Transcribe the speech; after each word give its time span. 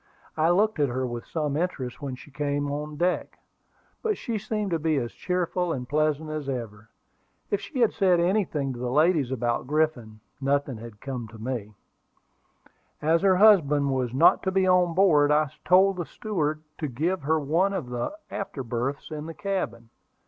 I 0.35 0.49
looked 0.49 0.79
at 0.79 0.89
her 0.89 1.05
with 1.05 1.27
some 1.27 1.55
interest 1.55 2.01
when 2.01 2.15
she 2.15 2.31
came 2.31 2.71
on 2.71 2.95
deck; 2.97 3.37
but 4.01 4.17
she 4.17 4.39
seemed 4.39 4.71
to 4.71 4.79
be 4.79 4.95
as 4.97 5.11
cheerful 5.11 5.71
and 5.71 5.87
pleasant 5.87 6.31
as 6.31 6.49
ever. 6.49 6.89
If 7.51 7.61
she 7.61 7.81
had 7.81 7.93
said 7.93 8.19
anything 8.19 8.73
to 8.73 8.79
the 8.79 8.89
ladies 8.89 9.29
about 9.31 9.67
Griffin, 9.67 10.19
nothing 10.41 10.77
had 10.77 11.01
come 11.01 11.27
to 11.27 11.37
me. 11.37 11.75
As 12.99 13.21
her 13.21 13.35
husband 13.37 13.91
was 13.91 14.11
not 14.11 14.41
to 14.41 14.51
be 14.51 14.65
on 14.67 14.95
board, 14.95 15.31
I 15.31 15.51
told 15.65 15.97
the 15.97 16.05
steward 16.07 16.63
to 16.79 16.87
give 16.87 17.21
her 17.21 17.39
one 17.39 17.71
of 17.71 17.89
the 17.91 18.17
after 18.31 18.63
berths 18.63 19.11
in 19.11 19.27
the 19.27 19.35
cabin. 19.35 19.89